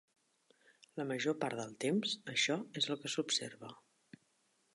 La 1.01 1.05
major 1.11 1.37
part 1.45 1.61
del 1.61 1.75
temps, 1.87 2.17
això 2.35 2.59
és 2.83 2.89
el 2.95 3.01
que 3.05 3.13
s'observa. 3.19 3.73